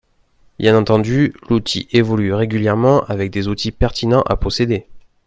Bien 0.57 0.75
entendu, 0.75 1.31
l'outil 1.47 1.87
évolue 1.91 2.33
régulièrement 2.33 3.03
avec 3.03 3.29
des 3.29 3.47
outils 3.47 3.71
pertinents 3.71 4.23
à 4.23 4.35
posséder. 4.35 4.87